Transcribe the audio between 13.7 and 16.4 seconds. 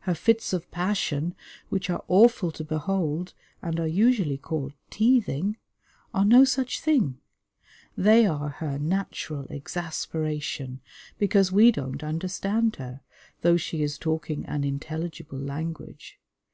is talking an intelligible language.